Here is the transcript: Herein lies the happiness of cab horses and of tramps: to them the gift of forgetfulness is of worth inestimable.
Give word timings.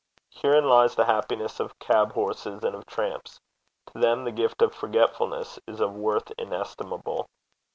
Herein 0.31 0.65
lies 0.67 0.95
the 0.95 1.05
happiness 1.05 1.59
of 1.59 1.77
cab 1.77 2.13
horses 2.13 2.63
and 2.63 2.75
of 2.75 2.87
tramps: 2.87 3.39
to 3.93 3.99
them 3.99 4.23
the 4.23 4.31
gift 4.31 4.63
of 4.63 4.73
forgetfulness 4.73 5.59
is 5.67 5.79
of 5.79 5.93
worth 5.93 6.31
inestimable. 6.39 7.27